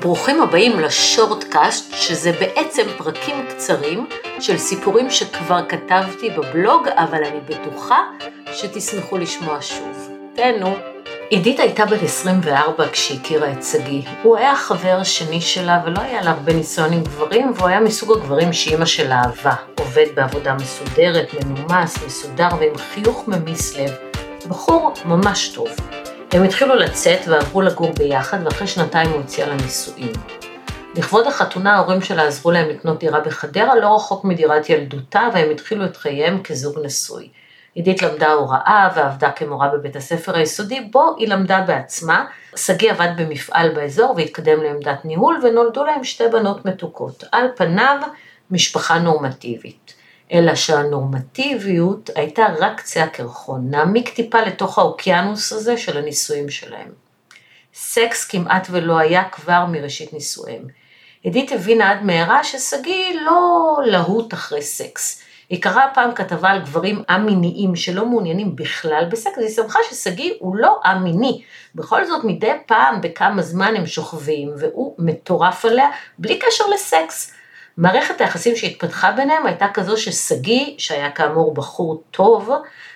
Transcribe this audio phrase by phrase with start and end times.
[0.00, 4.06] ברוכים הבאים לשורטקאסט, שזה בעצם פרקים קצרים
[4.40, 7.98] של סיפורים שכבר כתבתי בבלוג, אבל אני בטוחה
[8.52, 10.10] שתשמחו לשמוע שוב.
[10.34, 10.74] תהנו.
[11.30, 14.02] עידית הייתה בת 24 כשהכירה את שגיא.
[14.22, 18.18] הוא היה חבר שני שלה ולא היה לה הרבה ניסיון עם גברים, והוא היה מסוג
[18.18, 19.54] הגברים שאימא שלה אהבה.
[19.78, 23.90] עובד בעבודה מסודרת, מנומס, מסודר ועם חיוך ממיס לב.
[24.48, 25.68] בחור ממש טוב.
[26.32, 30.12] הם התחילו לצאת ועברו לגור ביחד, ואחרי שנתיים הוא הציע לה נישואים.
[30.94, 35.84] לכבוד החתונה ההורים שלה עזרו להם לקנות דירה בחדרה, לא רחוק מדירת ילדותה, והם התחילו
[35.84, 37.28] את חייהם כזוג נשוי.
[37.74, 42.24] עידית למדה הוראה ועבדה כמורה בבית הספר היסודי, בו היא למדה בעצמה.
[42.56, 47.24] שגיא עבד במפעל באזור והתקדם לעמדת ניהול, ונולדו להם שתי בנות מתוקות.
[47.32, 47.96] על פניו,
[48.50, 49.99] משפחה נורמטיבית.
[50.32, 56.88] אלא שהנורמטיביות הייתה רק קצה הקרחון, נעמיק טיפה לתוך האוקיינוס הזה של הנישואים שלהם.
[57.74, 60.62] סקס כמעט ולא היה כבר מראשית נישואיהם.
[61.26, 65.22] עדית הבינה עד מהרה ששגיא לא להוט אחרי סקס.
[65.48, 70.56] היא קראה פעם כתבה על גברים א-מיניים שלא מעוניינים בכלל בסקס, היא שמחה ששגיא הוא
[70.56, 71.42] לא א-מיני.
[71.74, 77.39] בכל זאת מדי פעם בכמה זמן הם שוכבים והוא מטורף עליה בלי קשר לסקס.
[77.80, 82.50] מערכת היחסים שהתפתחה ביניהם הייתה כזו ששגיא, שהיה כאמור בחור טוב,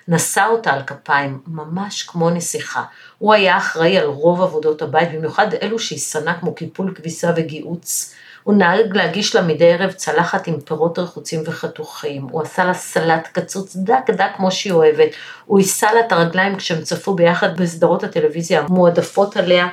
[0.08, 2.82] נשא אותה על כפיים, ממש כמו נסיכה.
[3.18, 8.14] הוא היה אחראי על רוב עבודות הבית, במיוחד אלו שהיא שנא כמו קיפול כביסה וגיהוץ.
[8.42, 13.28] הוא נהג להגיש לה מדי ערב צלחת עם פירות רחוצים וחתוכים, הוא עשה לה סלט
[13.32, 15.08] קצוץ דק דק כמו שהיא אוהבת,
[15.44, 19.68] הוא יישא לה את הרגליים כשהם צפו ביחד בסדרות הטלוויזיה המועדפות עליה.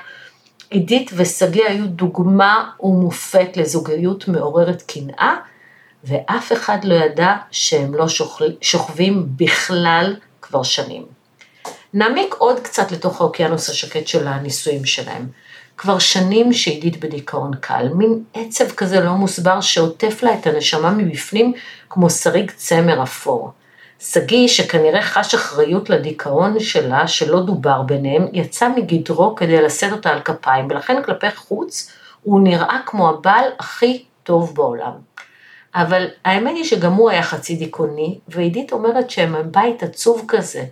[0.72, 5.36] עידית ושגיא היו דוגמה ומופת לזוגיות מעוררת קנאה,
[6.04, 8.06] ואף אחד לא ידע שהם לא
[8.62, 11.06] שוכבים בכלל כבר שנים.
[11.94, 15.28] נעמיק עוד קצת לתוך האוקיינוס השקט של הנישואים שלהם.
[15.78, 21.54] כבר שנים שעידית בדיכאון קל, מין עצב כזה לא מוסבר שעוטף לה את הנשמה מבפנים
[21.90, 23.52] כמו שריג צמר אפור.
[24.03, 30.22] שגיא, שכנראה חש אחריות לדיכאון שלה, שלא דובר ביניהם, יצא מגדרו כדי לשאת אותה על
[30.22, 31.91] כפיים, ולכן כלפי חוץ
[32.22, 34.91] הוא נראה כמו הבעל הכי טוב בעולם.
[35.75, 40.63] אבל האמת היא שגם הוא היה חצי דיכאוני, ועידית אומרת שהם בית עצוב כזה,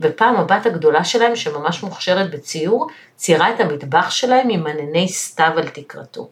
[0.00, 5.68] ופעם הבת הגדולה שלהם, שממש מוכשרת בציור, ציירה את המטבח שלהם עם ענני סתיו על
[5.68, 6.28] תקרתו.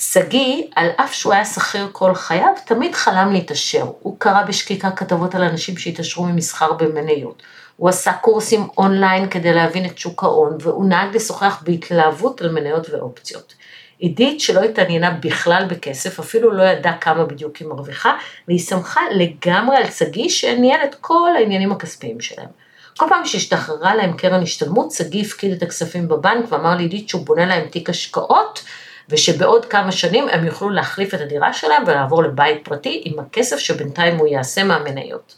[0.00, 3.84] שגיא, על אף שהוא היה שכיר כל חייו, תמיד חלם להתעשר.
[4.00, 7.42] הוא קרא בשקיקה כתבות על אנשים שהתעשרו ממסחר במניות.
[7.76, 12.86] הוא עשה קורסים אונליין כדי להבין את שוק ההון, והוא נהג לשוחח בהתלהבות על מניות
[12.90, 13.54] ואופציות.
[13.98, 18.16] עידית, שלא התעניינה בכלל בכסף, אפילו לא ידעה כמה בדיוק היא מרוויחה,
[18.48, 22.48] והיא שמחה לגמרי על שגיא שניהל את כל העניינים הכספיים שלהם.
[22.96, 27.46] כל פעם שהשתחררה להם קרן השתלמות, שגיא הפקיד את הכספים בבנק ואמר לעידית שהוא בונה
[27.46, 28.62] להם תיק השקעות,
[29.08, 34.16] ושבעוד כמה שנים הם יוכלו להחליף את הדירה שלהם ולעבור לבית פרטי עם הכסף שבינתיים
[34.16, 35.34] הוא יעשה מהמניות.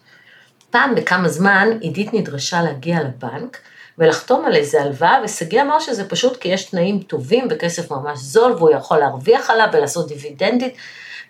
[0.71, 3.59] פעם בכמה זמן עידית נדרשה להגיע לבנק
[4.00, 8.53] ולחתום על איזה הלוואה, ושגיא אמר שזה פשוט כי יש תנאים טובים וכסף ממש זול
[8.53, 10.75] והוא יכול להרוויח עליו ולעשות דיבידנדית,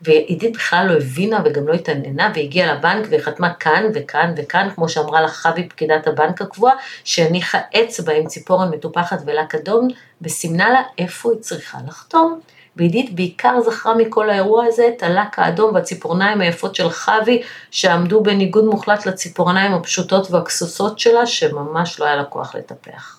[0.02, 5.20] ועידית בכלל לא הבינה וגם לא התעניינה והגיעה לבנק וחתמה כאן וכאן וכאן, כמו שאמרה
[5.20, 9.88] לך חוי פקידת הבנק הקבועה, שהניחה אצבע עם ציפורן מטופחת ולק אדום,
[10.22, 12.40] וסימנה לה איפה היא צריכה לחתום.
[12.80, 18.64] ועידית בעיקר זכרה מכל האירוע הזה את הלק האדום והציפורניים היפות של חוי, שעמדו בניגוד
[18.64, 23.18] מוחלט לציפורניים הפשוטות והכסוסות שלה, שממש לא היה לה כוח לטפח.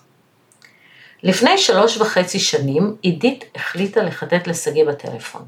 [1.22, 5.42] לפני שלוש וחצי שנים, עידית החליטה לחטט לשגיא בטלפון.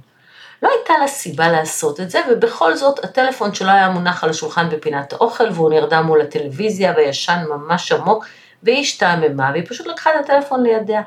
[0.62, 4.68] לא הייתה לה סיבה לעשות את זה, ובכל זאת הטלפון שלו היה מונח על השולחן
[4.68, 8.26] בפינת האוכל, והוא נרדם מול הטלוויזיה וישן ממש עמוק,
[8.62, 11.02] והיא השתעממה, והיא פשוט לקחה את הטלפון לידיה.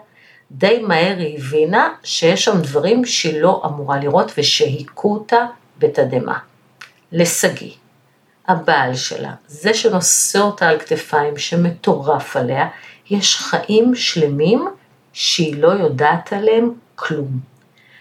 [0.52, 5.46] די מהר היא הבינה שיש שם דברים שהיא לא אמורה לראות ושהיכו אותה
[5.80, 6.40] בתדהמה.
[7.12, 7.72] לשגיא,
[8.48, 12.68] הבעל שלה, זה שנושא אותה על כתפיים, שמטורף עליה,
[13.10, 14.68] יש חיים שלמים
[15.14, 17.40] שהיא לא יודעת עליהם כלום.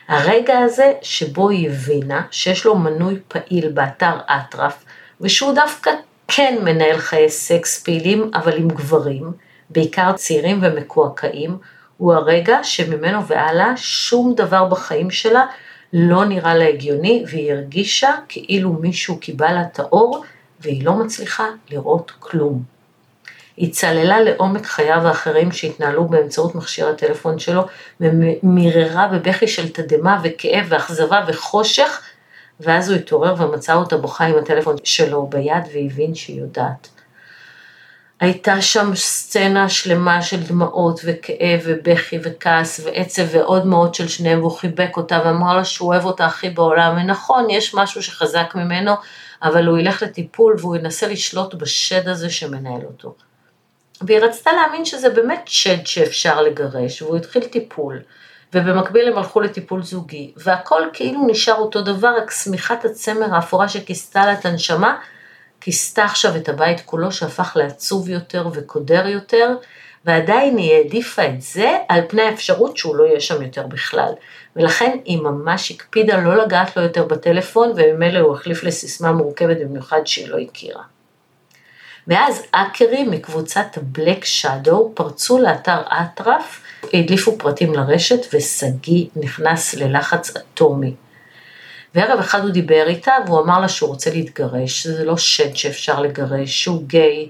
[0.08, 4.84] הרגע הזה שבו היא הבינה שיש לו מנוי פעיל באתר אטרף,
[5.20, 5.90] ושהוא דווקא
[6.28, 9.32] כן מנהל חיי סקס פעילים, אבל עם גברים,
[9.70, 11.58] בעיקר צעירים ומקועקעים,
[11.96, 15.46] הוא הרגע שממנו והלאה שום דבר בחיים שלה
[15.92, 20.24] לא נראה לה הגיוני, והיא הרגישה כאילו מישהו קיבל לה את האור,
[20.60, 22.62] והיא לא מצליחה לראות כלום.
[23.56, 27.62] היא צללה לעומק חייו האחרים שהתנהלו באמצעות מכשיר הטלפון שלו,
[28.00, 32.02] ומיררה בבכי של תדהמה וכאב ואכזבה וחושך,
[32.60, 36.95] ואז הוא התעורר ומצא אותה בוכה עם הטלפון שלו ביד והבין שהיא יודעת.
[38.20, 44.52] הייתה שם סצנה שלמה של דמעות וכאב ובכי וכעס ועצב ועוד מאוד של שניהם והוא
[44.52, 46.96] חיבק אותה ואמר לה שהוא אוהב אותה הכי בעולם.
[46.96, 48.92] ונכון יש משהו שחזק ממנו
[49.42, 53.14] אבל הוא ילך לטיפול והוא ינסה לשלוט בשד הזה שמנהל אותו.
[54.00, 58.02] והיא רצתה להאמין שזה באמת שד שאפשר לגרש והוא התחיל טיפול.
[58.54, 60.32] ובמקביל הם הלכו לטיפול זוגי.
[60.36, 64.96] והכל כאילו נשאר אותו דבר רק שמיכת הצמר האפורה שכיסתה לה את הנשמה
[65.66, 69.54] כיסתה עכשיו את הבית כולו שהפך לעצוב יותר וקודר יותר,
[70.04, 74.12] ועדיין היא העדיפה את זה על פני האפשרות שהוא לא יהיה שם יותר בכלל.
[74.56, 80.00] ולכן היא ממש הקפידה לא לגעת לו יותר בטלפון, וממילא הוא החליף לסיסמה מורכבת במיוחד
[80.04, 80.82] שהיא לא הכירה.
[82.06, 86.62] ואז אקרים מקבוצת בלק שדו פרצו לאתר אטרף,
[86.94, 90.94] הדליפו פרטים לרשת ושגיא נכנס ללחץ אטומי.
[91.96, 96.00] וערב אחד הוא דיבר איתה והוא אמר לה שהוא רוצה להתגרש, שזה לא שד שאפשר
[96.00, 97.28] לגרש, שהוא גיי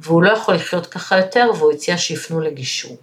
[0.00, 2.96] והוא לא יכול לחיות ככה יותר והוא הציע שיפנו לגישור.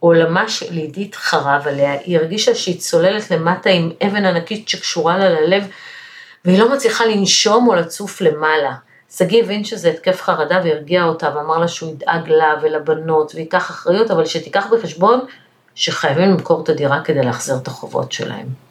[0.00, 5.28] עולמה של עידית חרב עליה, היא הרגישה שהיא צוללת למטה עם אבן ענקית שקשורה לה
[5.28, 5.68] ללב
[6.44, 8.74] והיא לא מצליחה לנשום או לצוף למעלה.
[9.16, 14.10] שגיא הבין שזה התקף חרדה והרגיע אותה ואמר לה שהוא ידאג לה ולבנות וייקח אחריות,
[14.10, 15.20] אבל שתיקח בחשבון
[15.74, 18.67] שחייבים למכור את הדירה כדי להחזיר את החובות שלהם.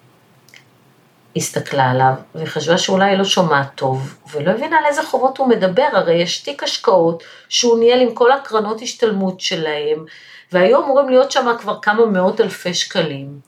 [1.38, 5.88] הסתכלה עליו וחשבה שאולי היא לא שומעת טוב, ולא הבינה על איזה חובות הוא מדבר,
[5.94, 10.06] הרי יש תיק השקעות שהוא ניהל עם כל הקרנות השתלמות שלהם,
[10.52, 13.40] והיו אמורים להיות שם כבר כמה מאות אלפי שקלים.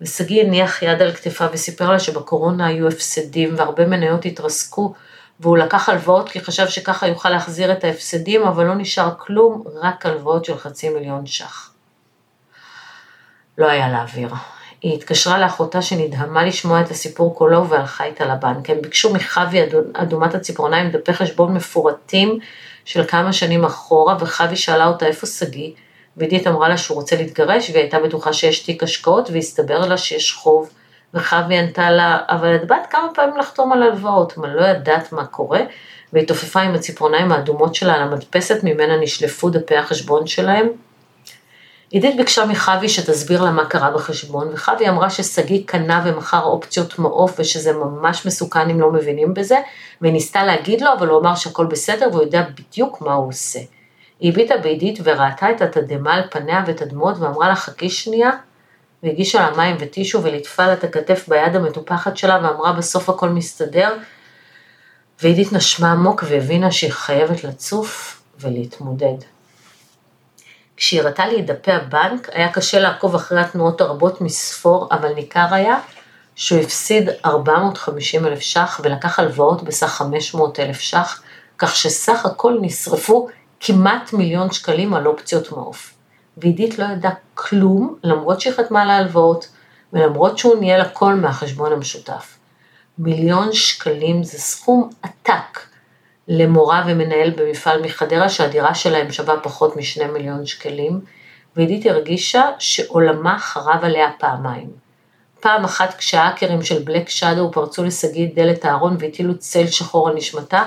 [0.00, 4.94] ושגיא הניח יד על כתפיו וסיפר לה שבקורונה היו הפסדים והרבה מניות התרסקו,
[5.40, 10.06] והוא לקח הלוואות כי חשב שככה יוכל להחזיר את ההפסדים, אבל לא נשאר כלום, רק
[10.06, 11.72] הלוואות של חצי מיליון ש"ח.
[13.58, 14.28] לא היה לאוויר.
[14.82, 18.70] היא התקשרה לאחותה שנדהמה לשמוע את הסיפור כולו והלכה איתה לבנק.
[18.70, 19.60] הם ביקשו מחווי
[19.92, 22.38] אדומת הציפורניים דפי חשבון מפורטים
[22.84, 25.70] של כמה שנים אחורה, וחווי שאלה אותה איפה שגיא,
[26.16, 30.32] ועידית אמרה לה שהוא רוצה להתגרש, והיא הייתה בטוחה שיש תיק השקעות, והסתבר לה שיש
[30.32, 30.70] חוב,
[31.14, 35.26] וחווי ענתה לה, אבל את באת כמה פעמים לחתום על הלוואות, מה לא ידעת מה
[35.26, 35.60] קורה,
[36.12, 40.68] והיא תופפה עם הציפורניים האדומות שלה על המדפסת ממנה נשלפו דפי החשבון שלהם,
[41.92, 47.34] עידית ביקשה מחווי שתסביר לה מה קרה בחשבון, וחווי אמרה ששגיא קנה ומכר אופציות מעוף
[47.38, 49.58] ושזה ממש מסוכן אם לא מבינים בזה,
[50.02, 53.58] וניסתה להגיד לו, אבל הוא אמר שהכל בסדר והוא יודע בדיוק מה הוא עושה.
[54.20, 58.30] היא הביטה בעידית וראתה את התדהמה על פניה ואת הדמעות ואמרה לה חכי שנייה,
[59.02, 63.94] והגישה לה מים וטישו וליטפה לה את הכתף ביד המטופחת שלה ואמרה בסוף הכל מסתדר,
[65.22, 69.31] ועידית נשמה עמוק והבינה שהיא חייבת לצוף ולהתמודד.
[70.82, 75.46] כשהיא הראתה לי את דפי הבנק, היה קשה לעקוב אחרי התנועות הרבות מספור, אבל ניכר
[75.50, 75.78] היה
[76.34, 81.22] שהוא הפסיד 450 אלף ש"ח ולקח הלוואות בסך 500 אלף ש"ח,
[81.58, 83.28] כך שסך הכל נשרפו
[83.60, 85.94] כמעט מיליון שקלים על אופציות מעוף.
[86.36, 89.48] ועידית לא ידעה כלום, למרות שהיא חתמה על ההלוואות,
[89.92, 92.38] ולמרות שהוא ניהל הכל מהחשבון המשותף.
[92.98, 95.58] מיליון שקלים זה סכום עתק,
[96.28, 101.00] למורה ומנהל במפעל מחדרה שהדירה שלהם שווה פחות משני מיליון שקלים,
[101.56, 104.70] ועידית הרגישה שעולמה חרב עליה פעמיים.
[105.40, 110.62] פעם אחת כשהאקרים של בלק שדו פרצו לשגיא דלת הארון והטילו צל שחור על נשמתה,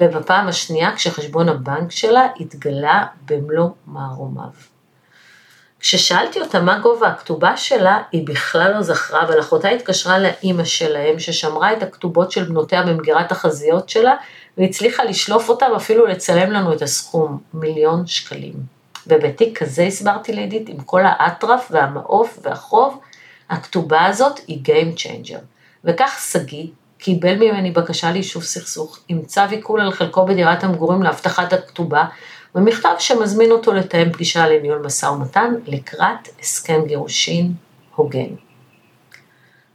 [0.00, 4.75] ובפעם השנייה כשחשבון הבנק שלה התגלה במלוא מערומיו.
[5.80, 11.18] כששאלתי אותה מה גובה הכתובה שלה, היא בכלל לא זכרה, אבל אחותה התקשרה לאימא שלהם,
[11.18, 14.14] ששמרה את הכתובות של בנותיה במגירת החזיות שלה,
[14.58, 18.54] והצליחה לשלוף אותם, אפילו לצלם לנו את הסכום, מיליון שקלים.
[19.06, 23.00] ובתיק כזה הסברתי לעידית, עם כל האטרף והמעוף והחוב,
[23.50, 25.40] הכתובה הזאת היא Game Changer.
[25.84, 26.66] וכך שגיא
[26.98, 32.04] קיבל ממני בקשה ליישוב סכסוך, עם צו עיכול על חלקו בדירת המגורים להבטחת הכתובה,
[32.56, 37.52] ומכתב שמזמין אותו לתאם פגישה לניהול משא ומתן לקראת הסכם גירושין
[37.94, 38.34] הוגן.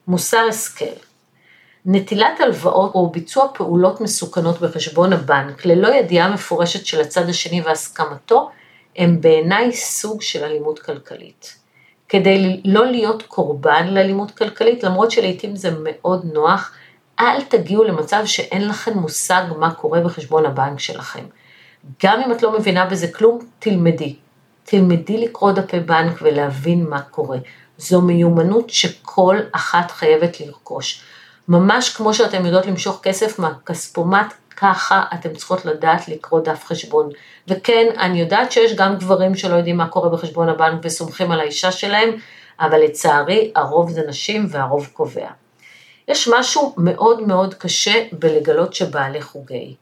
[0.07, 0.85] מוסר השכל
[1.85, 8.49] נטילת הלוואות או ביצוע פעולות מסוכנות בחשבון הבנק ללא ידיעה מפורשת של הצד השני והסכמתו,
[8.95, 11.55] הם בעיניי סוג של אלימות כלכלית.
[12.09, 16.71] כדי לא להיות קורבן לאלימות כלכלית, למרות שלעיתים זה מאוד נוח,
[17.19, 21.23] אל תגיעו למצב שאין לכם מושג מה קורה בחשבון הבנק שלכם.
[22.03, 24.15] גם אם את לא מבינה בזה כלום, תלמדי.
[24.63, 27.37] תלמדי לקרוא דפי בנק ולהבין מה קורה.
[27.77, 31.03] זו מיומנות שכל אחת חייבת לרכוש.
[31.47, 37.09] ממש כמו שאתן יודעות למשוך כסף מהכספומט, ככה אתן צריכות לדעת לקרוא דף חשבון.
[37.47, 41.71] וכן, אני יודעת שיש גם גברים שלא יודעים מה קורה בחשבון הבנק וסומכים על האישה
[41.71, 42.09] שלהם,
[42.59, 45.27] אבל לצערי הרוב זה נשים והרוב קובע.
[46.07, 49.75] יש משהו מאוד מאוד קשה בלגלות שבעלך הוא גיי.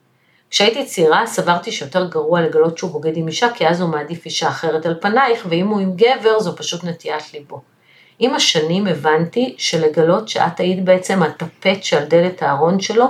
[0.49, 4.49] כשהייתי צעירה סברתי שיותר גרוע לגלות שהוא בוגד עם אישה, כי אז הוא מעדיף אישה
[4.49, 7.61] אחרת על פנייך, ואם הוא עם גבר זו פשוט נטיית ליבו.
[8.19, 13.05] עם השנים הבנתי שלגלות שאת היית בעצם הטפט שעל דלת הארון שלו,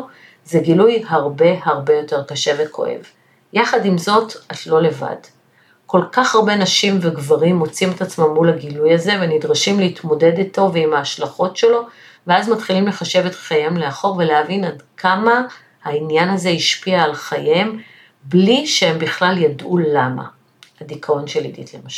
[0.46, 3.02] זה גילוי הרבה הרבה יותר קשה וכואב.
[3.54, 5.16] יחד עם זאת, את לא לבד.
[5.86, 10.94] כל כך הרבה נשים וגברים מוצאים את עצמם מול הגילוי הזה ונדרשים להתמודד איתו ועם
[10.94, 11.82] ההשלכות שלו,
[12.28, 15.42] ואז מתחילים לחשב את חייהם לאחור ולהבין עד כמה
[15.84, 17.80] העניין הזה השפיע על חייהם,
[18.24, 20.28] בלי שהם בכלל ידעו למה.
[20.82, 21.98] הדיכאון של עידית למשל.